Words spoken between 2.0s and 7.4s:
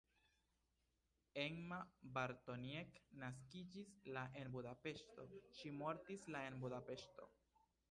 Bartoniek naskiĝis la en Budapeŝto, ŝi mortis la en Budapeŝto.